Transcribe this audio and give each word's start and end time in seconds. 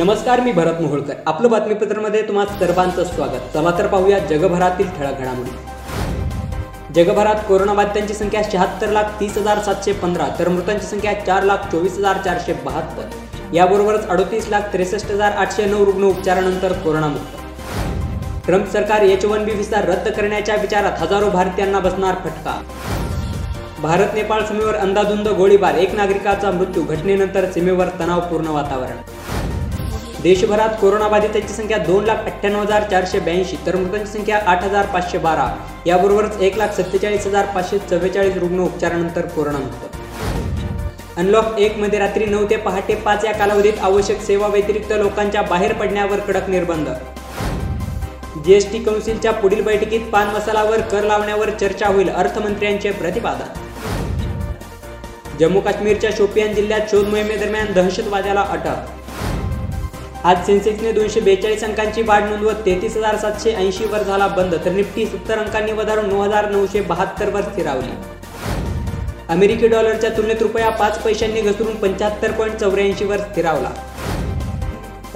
नमस्कार 0.00 0.40
मी 0.40 0.52
भरत 0.52 0.80
मोहोळकर. 0.80 1.14
आपलं 1.26 1.50
बातमीपत्रामध्ये 1.50 2.20
तुम्हा 2.28 2.44
सर्वांचं 2.58 3.04
स्वागत. 3.04 3.40
चला 3.54 3.70
तर 3.78 3.86
पाहूया 3.86 4.18
जगभरातील 4.18 4.86
ठळक 4.98 5.18
घडामोडी 5.20 5.50
जगभरात 6.94 7.42
कोरोनाबाधितांची 7.48 8.14
संख्या 8.14 8.42
शहात्तर 8.52 8.90
लाख 8.90 9.10
तीस 9.20 9.36
हजार 9.38 9.58
सातशे 9.64 9.92
पंधरा 10.02 10.28
तर 10.38 10.48
मृतांची 10.48 10.86
संख्या 10.86 11.12
चार 11.26 11.42
लाख 11.42 11.68
चोवीस 11.72 11.98
हजार 11.98 12.22
चारशे 12.24 12.52
बहात्तर. 12.64 13.08
याबरोबरच 13.54 14.08
अडतीस 14.08 14.48
लाख 14.48 14.72
त्रेसष्ट 14.72 15.10
हजार 15.10 15.32
आठशे 15.32 15.64
नऊ 15.64 15.84
रुग्ण 15.84 16.04
उपचारानंतर 16.04 16.72
कोरोनामुक्त. 16.84 17.36
ट्रम्प 18.46 18.72
सरकार 18.72 19.02
एच 19.02 19.24
वन 19.24 19.44
बी 19.44 19.52
व्हिसा 19.52 19.80
रद्द 19.82 20.08
करण्याच्या 20.08 20.56
विचारात 20.56 21.02
हजारो 21.02 21.30
भारतीयांना 21.30 21.78
बसणार 21.78 22.14
फटका. 22.24 22.60
भारत 23.82 24.14
नेपाळ 24.14 24.44
सीमेवर 24.46 24.74
अंदाधुंद 24.76 25.28
गोळीबार 25.28 25.74
एक 25.74 25.94
नागरिकाचा 25.94 26.50
मृत्यू 26.50 26.82
घटनेनंतर 26.84 27.50
सीमेवर 27.52 27.88
तणावपूर्ण 28.00 28.48
वातावरण. 28.48 28.96
देशभरात 30.22 30.68
कोरोनाबाधितांची 30.80 31.52
संख्या 31.54 31.76
दोन 31.78 32.04
लाख 32.04 32.16
अठ्ठ्याण्णव 32.16 32.60
हजार 32.60 32.82
चारशे 32.82 33.18
ब्याऐंशी 33.18 33.56
तर 33.66 33.76
मृतांची 33.76 34.12
संख्या 34.12 34.40
आठ 34.46 34.64
हजार 34.64 34.86
पाचशे 34.86 35.18
बारा. 35.18 35.46
याबरोबरच 35.86 36.40
एक 36.40 36.56
लाख 36.58 36.68
सत्तेचाळीस 36.68 37.26
हजार 37.26 37.46
पाचशे 37.46 37.78
चव्वेचाळीस 37.78 38.36
रुग्ण 38.36 38.58
उपचारानंतर 38.60 39.26
कोरोनामुक्त. 39.26 39.96
अनलॉक 41.16 41.58
एक 41.58 41.78
मध्ये 41.78 41.98
रात्री 41.98 42.26
नऊ 42.26 42.44
ते 42.50 42.56
पहाटे 42.56 42.94
पाच 42.94 43.24
या 43.24 43.32
कालावधीत 43.32 43.80
आवश्यक 43.82 44.20
सेवा 44.20 44.48
व्यतिरिक्त 44.48 44.92
लोकांच्या 44.92 45.42
बाहेर 45.42 45.72
पडण्यावर 45.72 46.20
कडक 46.20 46.48
निर्बंध. 46.48 46.88
जीएसटी 48.44 48.78
कौन्सिलच्या 48.78 49.32
पुढील 49.32 49.64
बैठकीत 49.64 50.10
पान 50.12 50.28
मसालावर 50.28 50.80
कर 50.80 51.04
लावण्यावर 51.04 51.50
चर्चा 51.50 51.86
होईल 51.86 52.10
अर्थमंत्र्यांचे 52.10 52.90
प्रतिपादन. 52.90 53.58
जम्मू 55.40 55.60
काश्मीरच्या 55.60 56.10
शोपियान 56.16 56.54
जिल्ह्यात 56.54 56.80
शोध 56.90 57.08
मोहिमेदरम्यान 57.08 57.72
दहशतवाद्याला 57.72 58.40
अटक. 58.40 58.99
आज 60.24 60.44
सेन्सेक्सने 60.46 60.90
दोनशे 60.92 61.20
बेचाळीस 61.20 61.62
अंकांची 61.64 62.02
वाढ 62.02 62.22
नोंदवत 62.22 62.54
तेहतीस 62.64 62.96
हजार 62.96 63.16
सातशे 63.18 63.52
ऐंशी 63.56 63.84
वर 63.90 64.02
झाला 64.02 64.26
बंद 64.28 64.54
तर 64.64 64.70
निफ्टी 64.70 65.04
सत्तर 65.06 65.38
अंकांनी 65.38 65.72
वधारून 65.72 66.08
नऊ 66.08 66.20
हजार 66.20 66.48
नऊशे 66.50 66.80
बहात्तर 66.80 67.28
वर 67.34 67.42
स्थिरावली. 67.42 67.90
अमेरिकी 69.28 69.68
डॉलरच्या 69.68 70.10
तुलनेत 70.16 70.42
रुपया 70.42 70.68
पाच 70.70 70.98
पैशांनी 71.02 71.40
घसरून 71.40 71.76
पंच्याहत्तर 71.76 72.32
पॉईंट 72.32 72.56
चौऱ्याऐंशी 72.56 73.04
वर 73.04 73.20
स्थिरावला. 73.20 73.70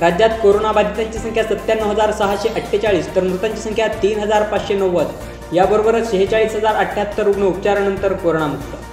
राज्यात 0.00 0.38
कोरोनाबाधितांची 0.42 1.18
संख्या 1.18 1.44
सत्त्याण्णव 1.44 1.90
हजार 1.90 2.12
सहाशे 2.12 2.48
अठ्ठेचाळीस 2.54 3.14
तर 3.16 3.22
मृतांची 3.22 3.60
संख्या 3.62 3.88
तीन 4.02 4.20
हजार 4.20 4.42
पाचशे 4.52 4.74
नव्वद. 4.74 5.06
याबरोबरच 5.52 6.10
शेहेचाळीस 6.10 6.54
हजार 6.54 6.74
अठ्ठ्याहत्तर 6.76 7.22
रुग्ण 7.22 7.42
उपचारानंतर 7.42 8.12
कोरोनामुक्त. 8.14 8.83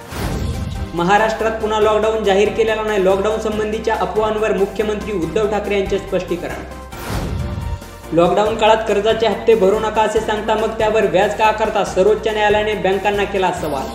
महाराष्ट्रात 0.94 1.52
पुन्हा 1.60 1.78
लॉकडाऊन 1.80 2.24
जाहीर 2.24 2.48
केलेला 2.48 2.82
नाही. 2.82 3.04
लॉकडाऊन 3.04 3.38
संबंधीच्या 3.40 3.94
अफवांवर 3.94 4.52
मुख्यमंत्री 4.56 5.12
उद्धव 5.12 5.46
ठाकरे 5.50 5.78
यांचे 5.78 5.98
स्पष्टीकरण. 5.98 6.64
लॉकडाऊन 8.16 8.56
काळात 8.56 8.84
कर्जाचे 8.88 9.26
हप्ते 9.26 9.54
भरू 9.54 9.78
नका 9.80 10.02
असे 10.02 10.20
सांगता 10.20 10.54
मग 10.54 10.78
त्यावर 10.78 11.06
व्याज 11.10 11.34
का 11.36 11.50
करता? 11.50 11.84
सर्वोच्च 11.84 12.28
न्यायालयाने 12.28 12.74
बँकांना 12.82 13.24
केला 13.24 13.52
सवाल. 13.60 13.86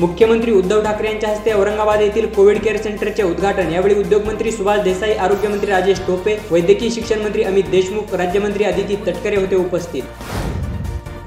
मुख्यमंत्री 0.00 0.52
उद्धव 0.52 0.82
ठाकरे 0.84 1.08
यांच्या 1.08 1.30
हस्ते 1.30 1.52
औरंगाबाद 1.52 2.00
येथील 2.00 2.26
कोविड 2.34 2.58
केअर 2.64 2.76
सेंटरचे 2.76 3.22
उद्घाटन. 3.22 3.72
यावेळी 3.72 3.94
उद्योगमंत्री 3.94 4.52
सुभाष 4.52 4.80
देसाई 4.80 5.14
आरोग्यमंत्री 5.14 5.70
राजेश 5.70 6.00
टोपे 6.06 6.38
वैद्यकीय 6.50 6.90
शिक्षण 6.90 7.20
मंत्री 7.20 7.44
अमित 7.44 7.70
देशमुख 7.70 8.14
राज्यमंत्री 8.14 8.64
आदिती 8.64 8.96
तटकरे 9.06 9.36
होते 9.36 9.56
उपस्थित. 9.56 10.02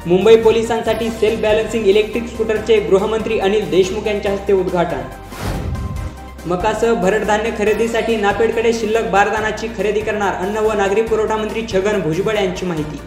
मुंबई 0.08 0.36
पोलिसांसाठी 0.36 1.10
सेल्फ 1.12 1.42
बॅलन्सिंग 1.42 1.88
इलेक्ट्रिक 1.88 2.28
स्कूटरचे 2.28 2.80
गृहमंत्री 2.80 3.40
अनिल 3.40 3.70
देशमुख 3.70 4.06
यांच्या 4.08 4.32
हस्ते 4.32 4.54
उद्घाटन. 4.54 5.02
मकासह 6.46 6.94
भरडधान्य 7.02 7.52
खरेदीसाठी 7.58 8.16
नापेडकडे 8.16 8.72
शिल्लक 8.74 9.10
बारदानाची 9.12 9.68
खरेदी 9.78 10.00
करणार 10.00 10.36
अन्न 10.46 10.58
व 10.58 10.74
नागरी 10.74 11.02
पुरवठा 11.02 11.38
मंत्री 11.38 11.66
छगन 11.74 12.00
भुजबळ 12.02 12.36
यांची 12.36 12.66
माहिती. 12.66 13.00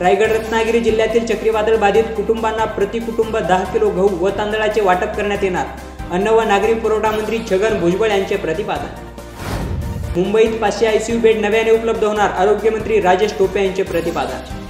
रायगड 0.00 0.32
रत्नागिरी 0.32 0.80
जिल्ह्यातील 0.80 1.26
चक्रीवादळ 1.26 1.76
बाधित 1.76 2.04
कुटुंबांना 2.16 2.64
प्रति 2.64 2.98
कुटुंब 2.98 3.36
दहा 3.38 3.62
किलो 3.64 3.90
गहू 3.90 4.08
व 4.20 4.30
तांदळाचे 4.38 4.80
वाटप 4.80 5.16
करण्यात 5.16 5.44
येणार. 5.44 5.66
अन्न 6.12 6.28
व 6.28 6.42
नागरी 6.48 6.74
पुरवठा 6.74 7.10
मंत्री 7.10 7.38
छगन 7.50 7.80
भुजबळ 7.80 8.10
यांचे 8.10 8.36
प्रतिपादन. 8.36 10.20
मुंबईत 10.20 10.60
पाचशे 10.60 10.86
आयसीयू 10.86 11.18
बेड 11.20 11.40
नव्याने 11.40 11.70
उपलब्ध 11.70 12.04
होणार 12.04 12.30
आरोग्यमंत्री 12.30 13.00
राजेश 13.00 13.32
टोपे 13.38 13.64
यांचे 13.64 13.82
प्रतिपादन. 13.82 14.64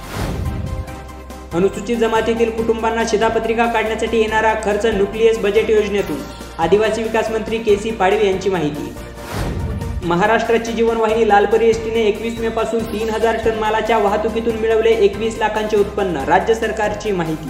अनुसूचित 1.55 1.97
जमातीतील 1.97 2.49
कुटुंबांना 2.51 3.03
शिधापत्रिका 3.09 3.65
काढण्यासाठी 3.65 4.19
येणारा 4.19 4.53
खर्च 4.63 4.85
न्यूक्लियस 4.85 5.37
बजेट 5.37 5.69
योजनेतून. 5.69 6.17
आदिवासी 6.59 7.03
विकास 7.03 7.29
मंत्री 7.31 7.57
के 7.57 7.75
सी 7.75 7.91
पाडवी 7.91 8.27
यांची 8.27 8.49
माहिती. 8.49 8.93
महाराष्ट्राची 10.05 10.71
जीवनवाहिनी 10.71 11.27
लालपरी 11.29 11.69
एसटीने 11.69 12.01
एकवीस 12.01 12.39
मे 12.39 12.49
पासून 12.49 12.83
तीन 12.83 13.09
हजार 13.09 13.37
टन 13.45 13.57
मालाच्या 13.59 13.97
वाहतुकीतून 13.97 14.55
मिळवले 14.55 14.89
एकवीस 15.05 15.37
लाखांचे 15.39 15.77
उत्पन्न 15.77 16.23
राज्य 16.27 16.55
सरकारची 16.55 17.11
माहिती. 17.11 17.49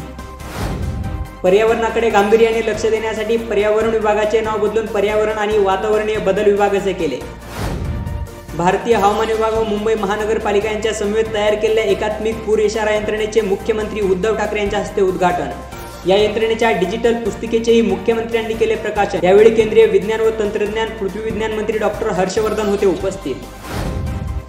पर्यावरणाकडे 1.43 2.09
गांभीर्याने 2.09 2.65
लक्ष 2.67 2.85
देण्यासाठी 2.85 3.37
पर्यावरण 3.37 3.89
विभागाचे 3.89 4.41
नाव 4.41 4.57
बदलून 4.57 4.85
पर्यावरण 4.85 5.37
आणि 5.37 5.57
वातावरणीय 5.57 6.17
बदल 6.17 6.43
विभाग 6.43 6.75
असे 6.75 6.93
केले. 6.93 7.19
भारतीय 8.57 8.95
हवामान 8.95 9.27
विभाग 9.27 9.53
व 9.53 9.63
मुंबई 9.63 9.93
महानगरपालिका 9.93 10.69
यांच्या 10.69 10.93
समवेत 10.93 11.25
तयार 11.33 11.55
केलेल्या 11.55 11.83
एकात्मिक 11.83 12.35
पूर 12.45 12.59
इशारा 12.59 12.93
यंत्रणेचे 12.95 13.41
मुख्यमंत्री 13.41 14.01
उद्धव 14.01 14.35
ठाकरे 14.35 14.59
यांच्या 14.59 14.79
हस्ते 14.79 15.01
उद्घाटन. 15.01 15.49
या 16.09 16.17
यंत्रणेच्या 16.17 16.71
डिजिटल 16.71 17.15
पुस्तिकेचेही 17.23 17.81
मुख्यमंत्र्यांनी 17.81 18.53
केले 18.53 18.75
प्रकाशन. 18.75 19.19
यावेळी 19.23 19.49
केंद्रीय 19.55 19.85
विज्ञान 19.85 20.21
व 20.21 20.29
तंत्रज्ञान 20.39 20.89
पृथ्वी 20.89 21.21
विज्ञान 21.23 21.53
मंत्री 21.53 21.77
डॉक्टर 21.77 22.09
हर्षवर्धन 22.09 22.69
होते 22.69 22.85
उपस्थित. 22.85 23.35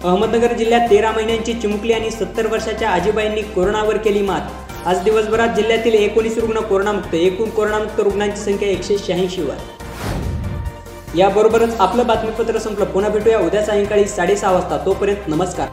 अहमदनगर 0.03 0.53
जिल्ह्यात 0.53 0.89
तेरा 0.89 1.11
महिन्यांची 1.11 1.53
चिमुकली 1.53 1.93
आणि 1.93 2.11
सत्तर 2.11 2.47
वर्षाच्या 2.47 2.89
आजीबाईंनी 2.89 3.41
कोरोनावर 3.41 3.97
केली 3.97 4.21
मात. 4.21 4.41
आज 4.85 5.03
दिवसभरात 5.03 5.55
जिल्ह्यातील 5.55 5.93
एकोणीस 5.93 6.37
रुग्ण 6.37 6.59
कोरोनामुक्त 6.59 7.15
एकूण 7.15 7.49
कोरोनामुक्त 7.49 7.99
रुग्णांची 7.99 8.41
संख्या 8.41 8.69
एकशे 8.69 8.97
शहाऐंशी 8.97 9.41
वर. 9.41 9.78
याबरोबरच 11.15 11.79
आपलं 11.79 12.07
बातमीपत्र 12.07 12.59
संपलं. 12.59 12.85
पुन्हा 12.85 13.09
भेटूया 13.11 13.39
उद्या 13.39 13.65
सायंकाळी 13.65 14.05
साडेसहा 14.05 14.51
वाजता. 14.51 14.77
तोपर्यंत 14.85 15.27
नमस्कार. 15.27 15.67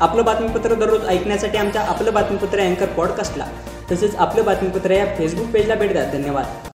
आपलं 0.00 0.24
बातमीपत्र 0.24 0.74
दररोज 0.74 1.06
ऐकण्यासाठी 1.06 1.58
आमच्या 1.58 1.82
आपलं 1.82 2.14
बातमीपत्र 2.14 2.60
अँकर 2.60 2.86
पॉडकास्टला 2.86 3.46
तसेच 3.92 4.14
आपलं 4.16 4.44
बातमीपत्र 4.44 4.90
या 4.90 5.06
फेसबुक 5.18 5.46
पेजला 5.46 5.74
भेट 5.74 5.92
द्या. 5.92 6.04
धन्यवाद. 6.04 6.68